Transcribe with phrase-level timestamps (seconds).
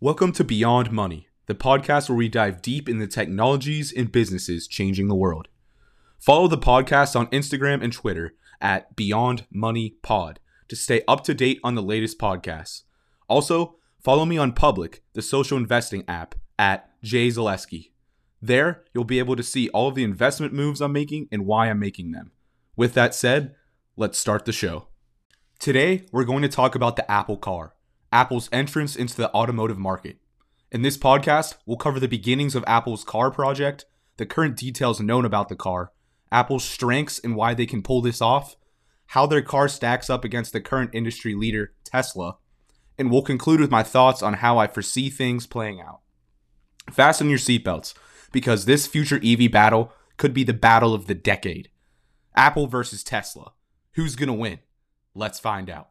[0.00, 4.68] Welcome to Beyond Money, the podcast where we dive deep in the technologies and businesses
[4.68, 5.48] changing the world.
[6.20, 10.38] Follow the podcast on Instagram and Twitter at Beyond Money Pod
[10.68, 12.82] to stay up to date on the latest podcasts.
[13.28, 17.90] Also, follow me on Public, the social investing app, at Jay Zaleski.
[18.40, 21.68] There, you'll be able to see all of the investment moves I'm making and why
[21.68, 22.30] I'm making them.
[22.76, 23.56] With that said,
[23.96, 24.86] let's start the show.
[25.58, 27.74] Today, we're going to talk about the Apple car,
[28.12, 30.18] Apple's entrance into the automotive market.
[30.70, 33.84] In this podcast, we'll cover the beginnings of Apple's car project,
[34.16, 35.92] the current details known about the car,
[36.30, 38.56] Apple's strengths and why they can pull this off,
[39.08, 42.36] how their car stacks up against the current industry leader, Tesla,
[42.98, 46.00] and we'll conclude with my thoughts on how I foresee things playing out.
[46.90, 47.94] Fasten your seatbelts,
[48.32, 51.70] because this future EV battle could be the battle of the decade.
[52.34, 53.52] Apple versus Tesla.
[53.92, 54.58] Who's gonna win?
[55.14, 55.90] Let's find out.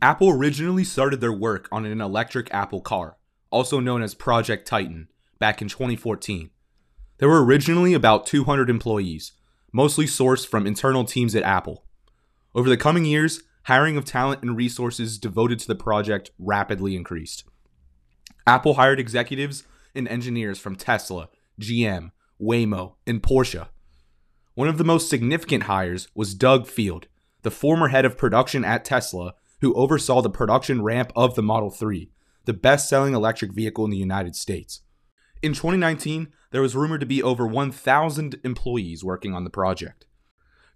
[0.00, 3.16] Apple originally started their work on an electric Apple car,
[3.50, 5.08] also known as Project Titan,
[5.40, 6.50] back in 2014.
[7.18, 9.32] There were originally about 200 employees,
[9.72, 11.84] mostly sourced from internal teams at Apple.
[12.54, 17.42] Over the coming years, hiring of talent and resources devoted to the project rapidly increased.
[18.46, 19.64] Apple hired executives
[19.96, 21.28] and engineers from Tesla,
[21.60, 23.66] GM, Waymo, and Porsche.
[24.54, 27.08] One of the most significant hires was Doug Field,
[27.42, 31.70] the former head of production at Tesla, who oversaw the production ramp of the Model
[31.70, 32.10] 3,
[32.44, 34.82] the best selling electric vehicle in the United States.
[35.42, 40.06] In 2019, there was rumored to be over 1,000 employees working on the project.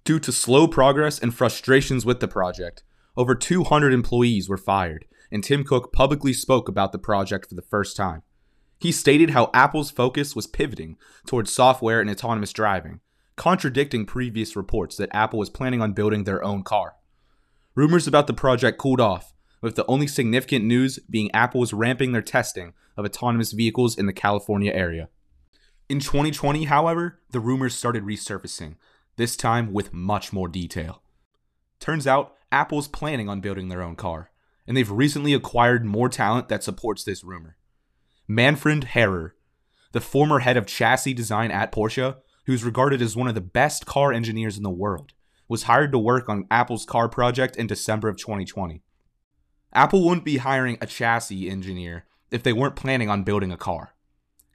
[0.04, 2.82] Due to slow progress and frustrations with the project,
[3.16, 7.62] over 200 employees were fired, and Tim Cook publicly spoke about the project for the
[7.62, 8.22] first time.
[8.78, 13.00] He stated how Apple's focus was pivoting towards software and autonomous driving,
[13.36, 16.96] contradicting previous reports that Apple was planning on building their own car.
[17.74, 22.12] Rumors about the project cooled off, with the only significant news being Apple was ramping
[22.12, 25.08] their testing of autonomous vehicles in the California area.
[25.88, 28.76] In 2020, however, the rumors started resurfacing,
[29.16, 31.02] this time with much more detail.
[31.80, 34.30] Turns out, Apple's planning on building their own car,
[34.66, 37.56] and they've recently acquired more talent that supports this rumor.
[38.28, 39.32] Manfred Harrer,
[39.92, 43.86] the former head of chassis design at Porsche, who's regarded as one of the best
[43.86, 45.12] car engineers in the world,
[45.52, 48.82] was hired to work on Apple's car project in December of 2020.
[49.74, 53.92] Apple wouldn't be hiring a chassis engineer if they weren't planning on building a car.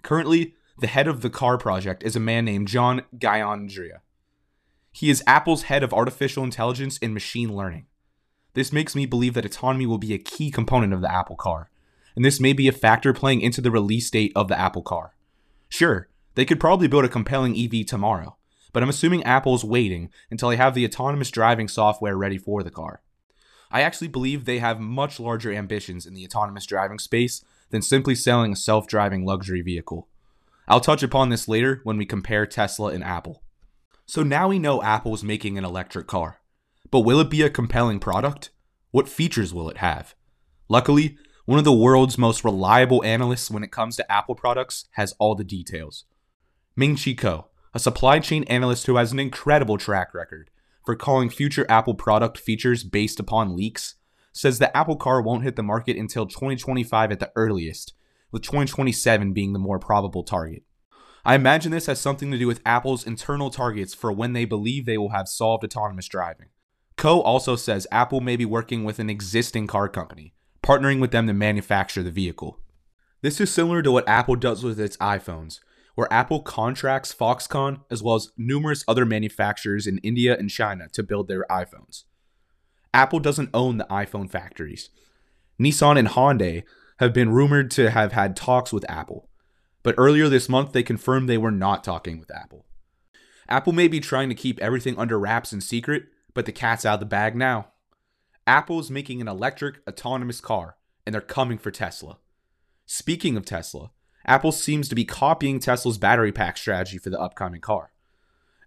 [0.01, 3.99] Currently, the head of the car project is a man named John Giannandrea.
[4.91, 7.85] He is Apple's head of artificial intelligence and machine learning.
[8.55, 11.69] This makes me believe that autonomy will be a key component of the Apple car,
[12.15, 15.13] and this may be a factor playing into the release date of the Apple car.
[15.69, 18.36] Sure, they could probably build a compelling EV tomorrow,
[18.77, 22.69] but I'm assuming Apple's waiting until they have the autonomous driving software ready for the
[22.69, 23.01] car.
[23.71, 28.13] I actually believe they have much larger ambitions in the autonomous driving space than simply
[28.13, 30.07] selling a self driving luxury vehicle.
[30.67, 33.41] I'll touch upon this later when we compare Tesla and Apple.
[34.05, 36.39] So now we know Apple is making an electric car.
[36.91, 38.51] But will it be a compelling product?
[38.91, 40.13] What features will it have?
[40.69, 45.15] Luckily, one of the world's most reliable analysts when it comes to Apple products has
[45.17, 46.05] all the details.
[46.75, 47.45] Ming Chi Kuo,
[47.77, 50.49] a supply chain analyst who has an incredible track record
[50.83, 53.93] for calling future Apple product features based upon leaks,
[54.33, 57.93] says the Apple car won't hit the market until 2025 at the earliest,
[58.31, 60.63] with 2027 being the more probable target.
[61.23, 64.87] I imagine this has something to do with Apple's internal targets for when they believe
[64.87, 66.47] they will have solved autonomous driving.
[66.97, 70.33] Kuo also says Apple may be working with an existing car company,
[70.63, 72.59] partnering with them to manufacture the vehicle.
[73.21, 75.59] This is similar to what Apple does with its iPhones,
[75.97, 81.01] where Apple contracts Foxconn as well as numerous other manufacturers in India and China to
[81.01, 82.03] build their iPhones.
[82.93, 84.91] Apple doesn't own the iPhone factories.
[85.59, 86.61] Nissan and Hyundai
[86.99, 89.27] have been rumored to have had talks with Apple,
[89.81, 92.67] but earlier this month they confirmed they were not talking with Apple.
[93.49, 96.03] Apple may be trying to keep everything under wraps and secret,
[96.35, 97.69] but the cat's out of the bag now.
[98.45, 102.19] Apple is making an electric autonomous car, and they're coming for Tesla.
[102.85, 103.89] Speaking of Tesla,
[104.27, 107.93] Apple seems to be copying Tesla's battery pack strategy for the upcoming car.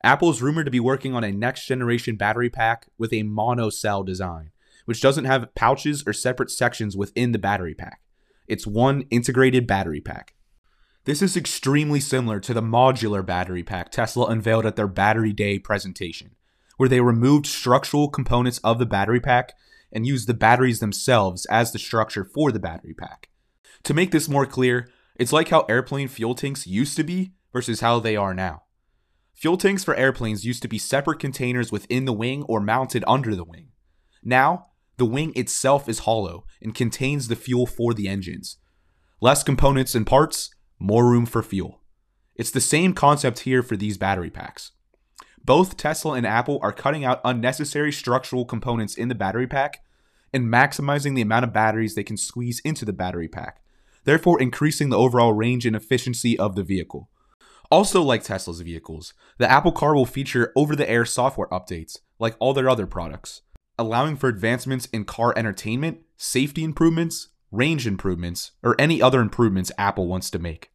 [0.02, 3.68] Apple is rumored to be working on a next generation battery pack with a mono
[3.68, 4.52] cell design,
[4.86, 8.00] which doesn't have pouches or separate sections within the battery pack.
[8.48, 10.34] It's one integrated battery pack.
[11.04, 15.58] This is extremely similar to the modular battery pack Tesla unveiled at their Battery Day
[15.58, 16.32] presentation,
[16.78, 19.52] where they removed structural components of the battery pack
[19.92, 23.28] and used the batteries themselves as the structure for the battery pack.
[23.84, 24.88] To make this more clear,
[25.20, 28.62] it's like how airplane fuel tanks used to be versus how they are now.
[29.34, 33.36] Fuel tanks for airplanes used to be separate containers within the wing or mounted under
[33.36, 33.68] the wing.
[34.24, 38.56] Now, the wing itself is hollow and contains the fuel for the engines.
[39.20, 41.82] Less components and parts, more room for fuel.
[42.34, 44.72] It's the same concept here for these battery packs.
[45.44, 49.84] Both Tesla and Apple are cutting out unnecessary structural components in the battery pack
[50.32, 53.60] and maximizing the amount of batteries they can squeeze into the battery pack,
[54.04, 57.10] therefore increasing the overall range and efficiency of the vehicle.
[57.70, 62.34] Also, like Tesla's vehicles, the Apple Car will feature over the air software updates, like
[62.40, 63.42] all their other products,
[63.78, 70.08] allowing for advancements in car entertainment, safety improvements, range improvements, or any other improvements Apple
[70.08, 70.70] wants to make.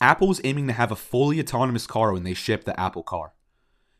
[0.00, 3.34] Apple is aiming to have a fully autonomous car when they ship the Apple Car.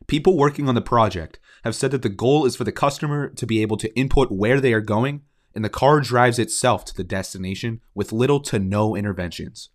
[0.05, 3.45] People working on the project have said that the goal is for the customer to
[3.45, 5.21] be able to input where they are going,
[5.55, 9.69] and the car drives itself to the destination with little to no interventions.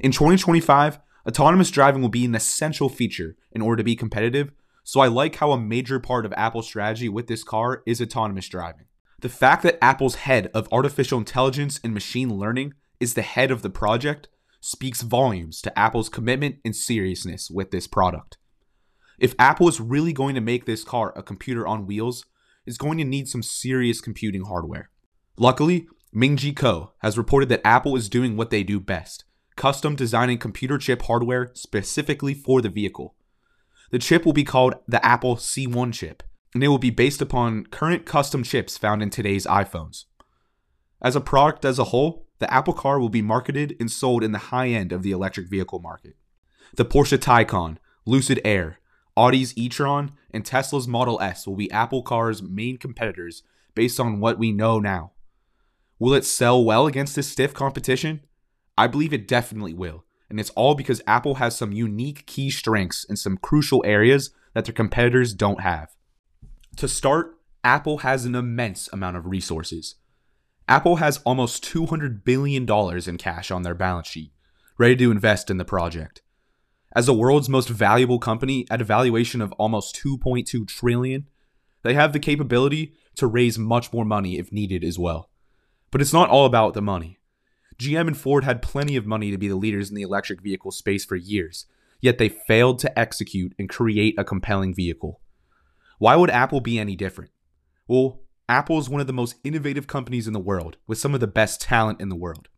[0.00, 4.52] In 2025, autonomous driving will be an essential feature in order to be competitive,
[4.84, 8.48] so I like how a major part of Apple's strategy with this car is autonomous
[8.48, 8.86] driving.
[9.20, 13.62] The fact that Apple's head of artificial intelligence and machine learning is the head of
[13.62, 14.28] the project
[14.60, 18.36] speaks volumes to Apple's commitment and seriousness with this product.
[19.18, 22.26] If Apple is really going to make this car a computer on wheels,
[22.66, 24.90] it's going to need some serious computing hardware.
[25.38, 29.24] Luckily, Ming-Chi Kuo has reported that Apple is doing what they do best
[29.56, 33.14] custom designing computer chip hardware specifically for the vehicle.
[33.90, 36.22] The chip will be called the Apple C1 chip,
[36.52, 40.04] and it will be based upon current custom chips found in today's iPhones.
[41.00, 44.32] As a product as a whole, the Apple Car will be marketed and sold in
[44.32, 46.16] the high end of the electric vehicle market.
[46.74, 48.78] The Porsche Taycan, Lucid Air,
[49.16, 53.42] Audi's e-tron, and Tesla's Model S will be Apple Car's main competitors
[53.74, 55.12] based on what we know now.
[55.98, 58.20] Will it sell well against this stiff competition?
[58.76, 63.04] I believe it definitely will, and it's all because Apple has some unique key strengths
[63.04, 65.94] in some crucial areas that their competitors don't have.
[66.76, 69.94] To start, Apple has an immense amount of resources.
[70.68, 72.68] Apple has almost $200 billion
[73.08, 74.32] in cash on their balance sheet,
[74.76, 76.20] ready to invest in the project.
[76.94, 81.26] As the world's most valuable company at a valuation of almost 2.2 trillion,
[81.82, 85.30] they have the capability to raise much more money if needed as well.
[85.96, 87.20] But it's not all about the money.
[87.78, 90.70] GM and Ford had plenty of money to be the leaders in the electric vehicle
[90.70, 91.64] space for years,
[92.02, 95.22] yet they failed to execute and create a compelling vehicle.
[95.98, 97.30] Why would Apple be any different?
[97.88, 101.20] Well, Apple is one of the most innovative companies in the world, with some of
[101.20, 102.50] the best talent in the world.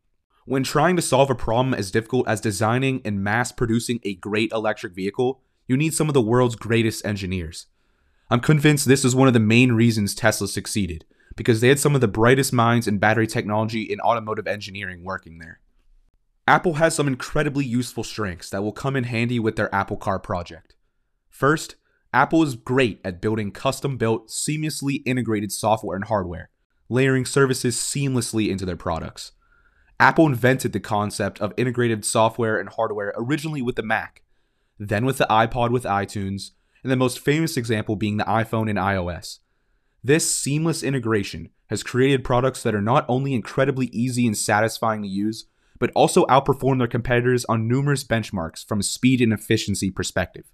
[0.44, 4.50] When trying to solve a problem as difficult as designing and mass producing a great
[4.50, 7.66] electric vehicle, you need some of the world's greatest engineers.
[8.30, 11.04] I'm convinced this is one of the main reasons Tesla succeeded,
[11.38, 15.38] because they had some of the brightest minds in battery technology and automotive engineering working
[15.38, 15.60] there.
[16.48, 20.18] Apple has some incredibly useful strengths that will come in handy with their Apple Car
[20.18, 20.74] project.
[21.30, 21.76] First,
[22.12, 26.50] Apple is great at building custom built, seamlessly integrated software and hardware,
[26.88, 29.30] layering services seamlessly into their products.
[30.00, 34.22] Apple invented the concept of integrated software and hardware originally with the Mac,
[34.76, 36.50] then with the iPod with iTunes,
[36.82, 39.38] and the most famous example being the iPhone and iOS.
[40.02, 45.08] This seamless integration has created products that are not only incredibly easy and satisfying to
[45.08, 45.46] use,
[45.78, 50.44] but also outperform their competitors on numerous benchmarks from a speed and efficiency perspective.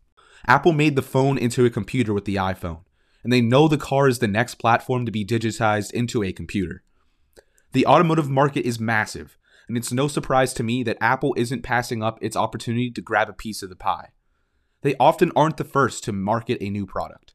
[0.46, 2.80] Apple made the phone into a computer with the iPhone,
[3.22, 6.82] and they know the car is the next platform to be digitized into a computer.
[7.72, 9.38] The automotive market is massive,
[9.68, 13.28] and it's no surprise to me that Apple isn't passing up its opportunity to grab
[13.28, 14.10] a piece of the pie.
[14.82, 17.33] They often aren't the first to market a new product,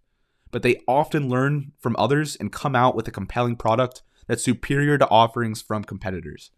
[0.52, 4.98] but they often learn from others and come out with a compelling product that's superior
[4.98, 6.52] to offerings from competitors.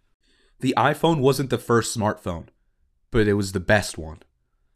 [0.60, 2.48] The iPhone wasn't the first smartphone,
[3.10, 4.20] but it was the best one.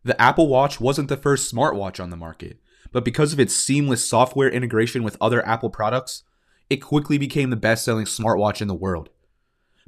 [0.03, 2.59] The Apple Watch wasn't the first smartwatch on the market,
[2.91, 6.23] but because of its seamless software integration with other Apple products,
[6.69, 9.09] it quickly became the best selling smartwatch in the world.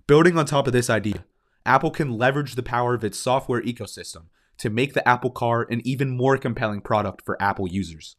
[0.06, 1.26] Building on top of this idea,
[1.66, 4.26] Apple can leverage the power of its software ecosystem
[4.58, 8.16] to make the Apple Car an even more compelling product for Apple users.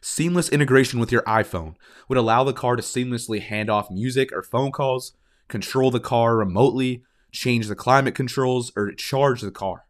[0.00, 1.74] Seamless integration with your iPhone
[2.08, 5.12] would allow the car to seamlessly hand off music or phone calls,
[5.48, 7.02] control the car remotely,
[7.32, 9.86] change the climate controls, or charge the car.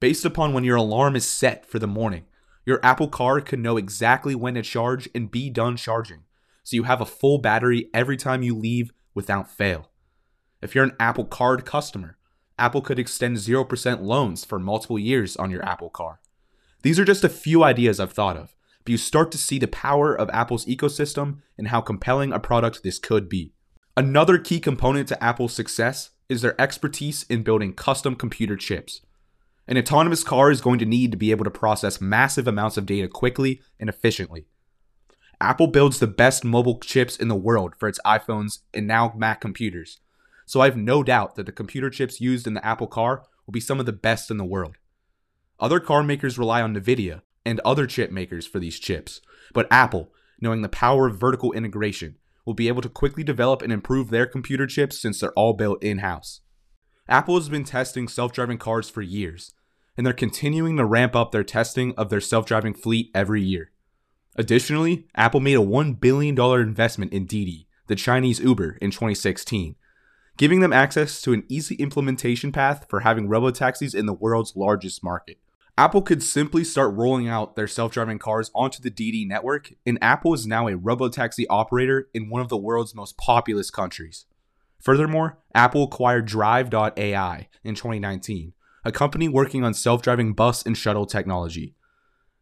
[0.00, 2.24] Based upon when your alarm is set for the morning,
[2.64, 6.24] your Apple Car can know exactly when to charge and be done charging
[6.62, 9.90] so you have a full battery every time you leave without fail.
[10.62, 12.16] If you're an Apple Card customer,
[12.58, 16.20] Apple could extend 0% loans for multiple years on your Apple Car.
[16.82, 19.68] These are just a few ideas I've thought of, but you start to see the
[19.68, 23.52] power of Apple's ecosystem and how compelling a product this could be.
[23.96, 29.02] Another key component to Apple's success is their expertise in building custom computer chips.
[29.66, 32.86] An autonomous car is going to need to be able to process massive amounts of
[32.86, 34.46] data quickly and efficiently.
[35.40, 39.40] Apple builds the best mobile chips in the world for its iPhones and now Mac
[39.40, 40.00] computers.
[40.46, 43.52] so I have no doubt that the computer chips used in the Apple car will
[43.52, 44.76] be some of the best in the world.
[45.60, 49.20] Other car makers rely on NVIDIA and other chip makers for these chips,
[49.52, 53.72] but Apple, knowing the power of vertical integration, will be able to quickly develop and
[53.72, 56.40] improve their computer chips since they're all built in house.
[57.08, 59.52] Apple has been testing self driving cars for years,
[59.96, 63.72] and they're continuing to ramp up their testing of their self driving fleet every year.
[64.36, 69.74] Additionally, Apple made a $1 billion investment in Didi, the Chinese Uber, in 2016,
[70.36, 75.02] giving them access to an easy implementation path for having robotaxis in the world's largest
[75.02, 75.38] market.
[75.80, 79.96] Apple could simply start rolling out their self driving cars onto the Didi network, and
[80.02, 84.26] Apple is now a robotaxi operator in one of the world's most populous countries.
[84.78, 88.52] Furthermore, Apple acquired Drive.ai in 2019,
[88.84, 91.74] a company working on self driving bus and shuttle technology.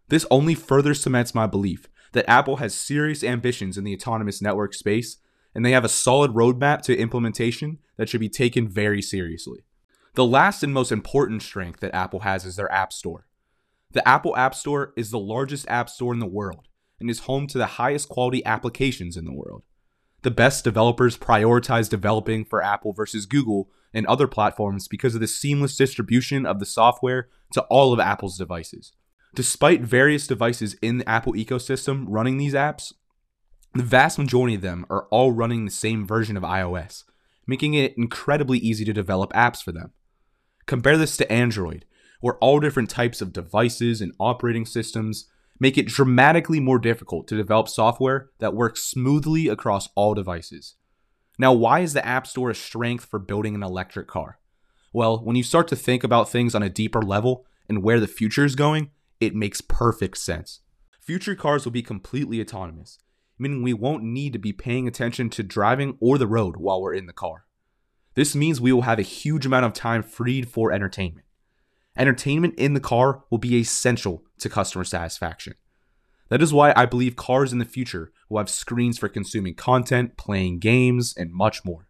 [0.09, 4.75] This only further cements my belief that Apple has serious ambitions in the autonomous network
[4.75, 5.19] space,
[5.55, 9.61] and they have a solid roadmap to implementation that should be taken very seriously.
[10.15, 13.28] The last and most important strength that Apple has is their App Store.
[13.99, 16.69] The Apple App Store is the largest app store in the world
[17.01, 19.65] and is home to the highest quality applications in the world.
[20.23, 25.27] The best developers prioritize developing for Apple versus Google and other platforms because of the
[25.27, 28.93] seamless distribution of the software to all of Apple's devices.
[29.35, 32.93] Despite various devices in the Apple ecosystem running these apps,
[33.75, 37.03] the vast majority of them are all running the same version of iOS,
[37.49, 39.91] making it incredibly easy to develop apps for them.
[40.67, 41.85] Compare this to Android,
[42.21, 45.27] where all different types of devices and operating systems
[45.61, 50.75] make it dramatically more difficult to develop software that works smoothly across all devices.
[51.39, 54.39] Now, why is the App Store a strength for building an electric car?
[54.93, 58.09] Well, when you start to think about things on a deeper level and where the
[58.09, 60.61] future is going, it makes perfect sense.
[61.01, 62.99] Future cars will be completely autonomous,
[63.39, 66.95] meaning we won't need to be paying attention to driving or the road while we're
[66.95, 67.45] in the car.
[68.15, 71.25] This means we will have a huge amount of time freed for entertainment.
[71.99, 75.55] Entertainment in the car will be essential to customer satisfaction.
[76.29, 80.17] That is why I believe cars in the future will have screens for consuming content,
[80.17, 81.89] playing games, and much more.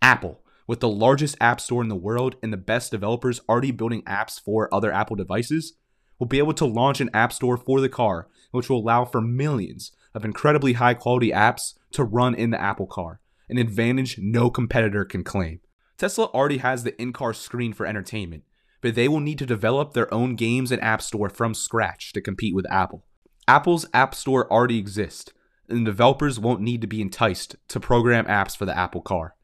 [0.00, 4.02] Apple, with the largest app store in the world and the best developers already building
[4.02, 5.74] apps for other Apple devices,
[6.18, 9.20] will be able to launch an app store for the car, which will allow for
[9.20, 14.50] millions of incredibly high quality apps to run in the Apple car an advantage no
[14.50, 15.60] competitor can claim.
[15.98, 18.44] Tesla already has the in car screen for entertainment,
[18.84, 22.20] but they will need to develop their own games and app store from scratch to
[22.20, 23.02] compete with Apple.
[23.48, 25.32] Apple's App Store already exists,
[25.70, 29.36] and developers won't need to be enticed to program apps for the Apple car.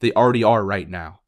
[0.00, 1.20] They already are right now.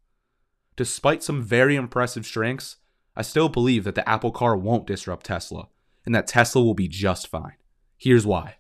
[0.74, 2.78] Despite some very impressive strengths,
[3.14, 5.68] I still believe that the Apple car won't disrupt Tesla,
[6.04, 7.54] and that Tesla will be just fine.
[7.96, 8.56] Here's why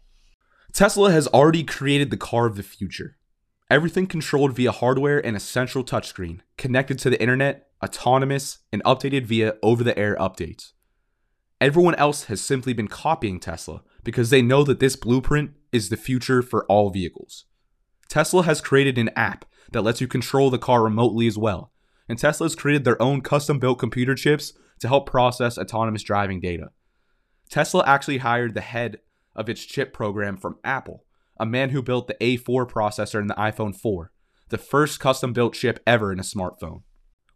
[0.72, 3.16] Tesla has already created the car of the future.
[3.68, 9.24] Everything controlled via hardware and a central touchscreen, connected to the internet, autonomous, and updated
[9.24, 10.72] via over the air updates.
[11.60, 15.96] Everyone else has simply been copying Tesla because they know that this blueprint is the
[15.96, 17.46] future for all vehicles.
[18.08, 21.72] Tesla has created an app that lets you control the car remotely as well,
[22.08, 26.40] and Tesla has created their own custom built computer chips to help process autonomous driving
[26.40, 26.70] data.
[27.50, 28.98] Tesla actually hired the head
[29.36, 31.04] of its chip program from Apple
[31.40, 34.12] a man who built the A4 processor in the iPhone 4,
[34.50, 36.82] the first custom built chip ever in a smartphone.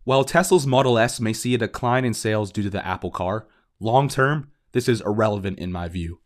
[0.04, 3.46] While Tesla's Model S may see a decline in sales due to the Apple car,
[3.80, 6.20] long term, this is irrelevant in my view.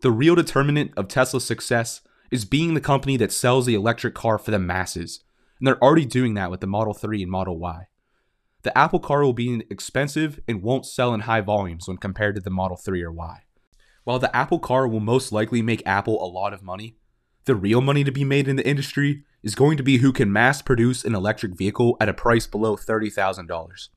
[0.00, 4.36] The real determinant of Tesla's success is being the company that sells the electric car
[4.36, 5.24] for the masses,
[5.58, 7.86] and they're already doing that with the Model 3 and Model Y.
[8.64, 12.40] The Apple car will be expensive and won't sell in high volumes when compared to
[12.42, 13.44] the Model 3 or Y.
[14.04, 16.96] While the Apple car will most likely make Apple a lot of money,
[17.44, 20.32] the real money to be made in the industry is going to be who can
[20.32, 23.88] mass produce an electric vehicle at a price below $30,000.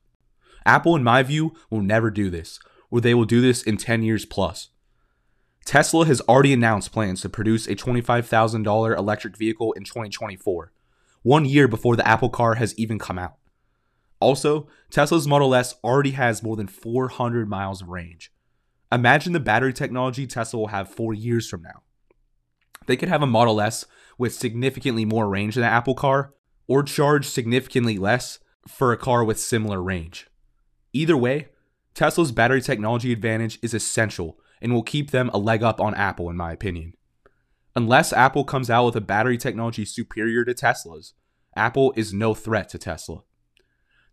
[0.66, 2.60] Apple, in my view, will never do this,
[2.90, 4.70] or they will do this in 10 years plus.
[5.64, 10.72] Tesla has already announced plans to produce a $25,000 electric vehicle in 2024,
[11.24, 13.36] one year before the Apple car has even come out.
[14.20, 18.32] Also, Tesla's Model S already has more than 400 miles of range.
[18.92, 21.82] Imagine the battery technology Tesla will have four years from now.
[22.88, 23.86] They could have a Model S
[24.18, 26.34] with significantly more range than an Apple car,
[26.68, 30.28] or charge significantly less for a car with similar range.
[30.94, 31.50] Either way,
[31.94, 36.30] Tesla's battery technology advantage is essential and will keep them a leg up on Apple,
[36.30, 36.94] in my opinion.
[37.76, 41.14] Unless Apple comes out with a battery technology superior to Tesla's,
[41.56, 43.24] Apple is no threat to Tesla.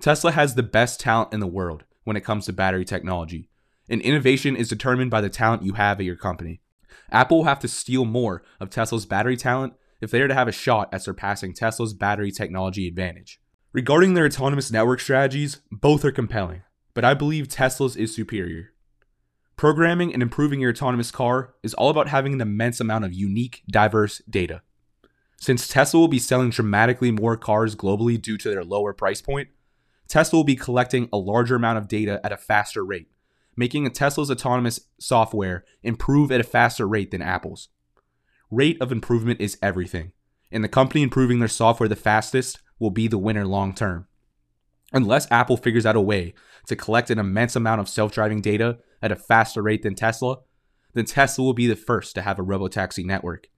[0.00, 3.48] Tesla has the best talent in the world when it comes to battery technology,
[3.88, 6.60] and innovation is determined by the talent you have at your company.
[7.10, 10.48] Apple will have to steal more of Tesla's battery talent if they are to have
[10.48, 13.40] a shot at surpassing Tesla's battery technology advantage.
[13.72, 16.62] Regarding their autonomous network strategies, both are compelling,
[16.94, 18.72] but I believe Tesla's is superior.
[19.56, 23.62] Programming and improving your autonomous car is all about having an immense amount of unique,
[23.70, 24.62] diverse data.
[25.36, 29.48] Since Tesla will be selling dramatically more cars globally due to their lower price point,
[30.08, 33.08] Tesla will be collecting a larger amount of data at a faster rate,
[33.56, 37.68] making Tesla's autonomous software improve at a faster rate than Apple's.
[38.50, 40.12] Rate of improvement is everything,
[40.50, 44.06] and the company improving their software the fastest will be the winner long term.
[44.92, 46.34] Unless Apple figures out a way
[46.66, 50.38] to collect an immense amount of self driving data at a faster rate than Tesla,
[50.92, 53.48] then Tesla will be the first to have a robotaxi network.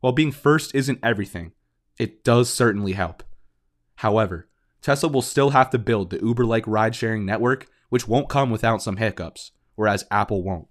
[0.00, 1.52] While being first isn't everything,
[1.98, 3.22] it does certainly help.
[3.96, 4.48] However,
[4.82, 8.50] Tesla will still have to build the Uber like ride sharing network, which won't come
[8.50, 10.66] without some hiccups, whereas Apple won't.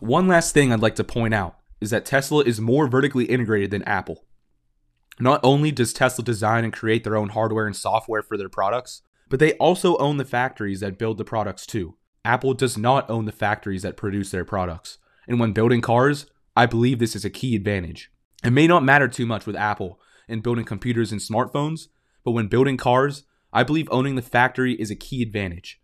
[0.00, 3.70] One last thing I'd like to point out is that Tesla is more vertically integrated
[3.70, 4.24] than Apple.
[5.20, 9.02] Not only does Tesla design and create their own hardware and software for their products,
[9.28, 11.96] but they also own the factories that build the products too.
[12.24, 14.98] Apple does not own the factories that produce their products.
[15.26, 16.26] And when building cars,
[16.56, 18.10] I believe this is a key advantage.
[18.44, 21.88] It may not matter too much with Apple in building computers and smartphones,
[22.24, 25.80] but when building cars, I believe owning the factory is a key advantage.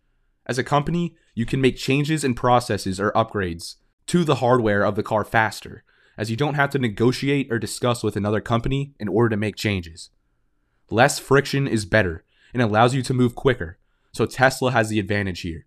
[0.49, 3.77] As a company, you can make changes in processes or upgrades
[4.07, 5.85] to the hardware of the car faster,
[6.17, 9.57] as you don't have to negotiate or discuss with another company in order to make
[9.57, 10.11] changes.
[10.91, 12.25] Less friction is better
[12.55, 13.79] and allows you to move quicker,
[14.13, 15.67] so Tesla has the advantage here.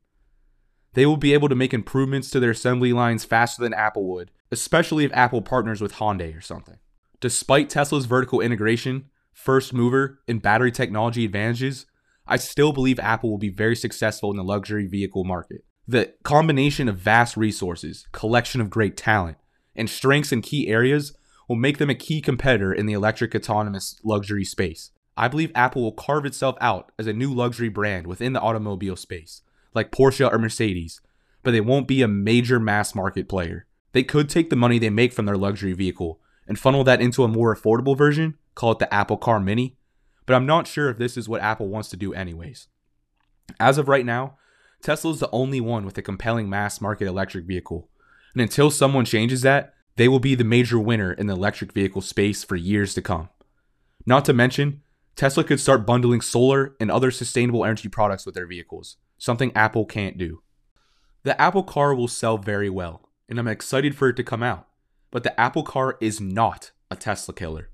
[0.93, 4.31] They will be able to make improvements to their assembly lines faster than Apple would,
[4.51, 6.79] especially if Apple partners with Hyundai or something.
[7.19, 11.85] Despite Tesla's vertical integration, first mover, and battery technology advantages,
[12.31, 15.65] I still believe Apple will be very successful in the luxury vehicle market.
[15.85, 19.35] The combination of vast resources, collection of great talent,
[19.75, 21.13] and strengths in key areas
[21.49, 24.91] will make them a key competitor in the electric autonomous luxury space.
[25.17, 28.95] I believe Apple will carve itself out as a new luxury brand within the automobile
[28.95, 29.41] space,
[29.73, 31.01] like Porsche or Mercedes,
[31.43, 33.67] but they won't be a major mass market player.
[33.91, 37.25] They could take the money they make from their luxury vehicle and funnel that into
[37.25, 39.75] a more affordable version, call it the Apple Car Mini,
[40.31, 42.69] but I'm not sure if this is what Apple wants to do anyways.
[43.59, 44.37] As of right now,
[44.81, 47.89] Tesla is the only one with a compelling mass market electric vehicle,
[48.33, 52.01] and until someone changes that, they will be the major winner in the electric vehicle
[52.01, 53.27] space for years to come.
[54.05, 54.83] Not to mention,
[55.17, 59.83] Tesla could start bundling solar and other sustainable energy products with their vehicles, something Apple
[59.83, 60.41] can't do.
[61.23, 64.69] The Apple car will sell very well, and I'm excited for it to come out,
[65.11, 67.70] but the Apple car is not a Tesla killer.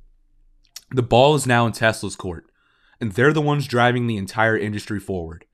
[0.90, 2.50] The ball is now in Tesla's court,
[3.02, 5.46] and they're the ones driving the entire industry forward.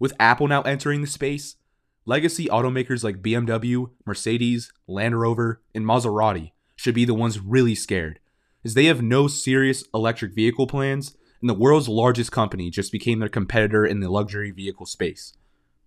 [0.00, 1.56] With Apple now entering the space,
[2.04, 8.18] Legacy automakers like BMW, Mercedes, Land Rover, and Maserati should be the ones really scared,
[8.64, 13.20] as they have no serious electric vehicle plans, and the world's largest company just became
[13.20, 15.34] their competitor in the luxury vehicle space.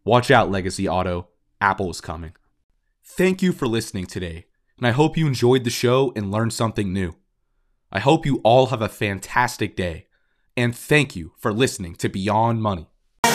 [0.05, 2.33] Watch out, Legacy Auto, Apple is coming.
[3.03, 4.45] Thank you for listening today,
[4.77, 7.15] and I hope you enjoyed the show and learned something new.
[7.95, 10.07] I hope you all have a fantastic day,
[10.57, 12.89] and thank you for listening to Beyond Money.
[13.23, 13.31] We'll